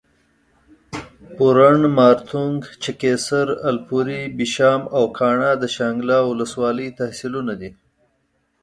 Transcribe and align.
پورڼ، 1.35 1.77
مارتونګ، 1.95 2.59
چکېسر، 2.83 3.47
الپورۍ، 3.69 4.21
بشام 4.37 4.81
او 4.95 5.03
کاڼا 5.17 5.51
د 5.61 5.63
شانګله 5.75 6.17
اولس 6.27 6.51
والۍ 6.61 6.89
تحصیلونه 6.99 7.53
دي 7.61 7.69